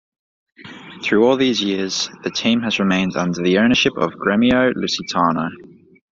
Through 1.03 1.27
all 1.27 1.37
these 1.37 1.61
years, 1.61 2.09
the 2.23 2.31
team 2.31 2.61
has 2.61 2.79
remained 2.79 3.15
under 3.15 3.43
the 3.43 3.59
ownership 3.59 3.93
of 3.97 4.13
Gremio 4.13 4.73
Lusitano. 4.73 5.51